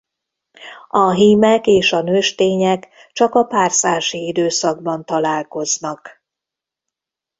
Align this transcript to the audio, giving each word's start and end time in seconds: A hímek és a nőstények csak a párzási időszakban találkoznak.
A 0.87 1.11
hímek 1.11 1.67
és 1.67 1.91
a 1.91 2.01
nőstények 2.01 2.87
csak 3.13 3.33
a 3.35 3.43
párzási 3.43 4.27
időszakban 4.27 5.05
találkoznak. 5.05 6.23